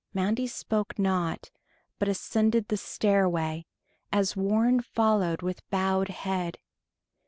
[0.15, 1.51] Mandy spoke not,
[1.99, 3.67] but ascended the stairway,
[4.11, 6.57] as Warren followed with bowed head.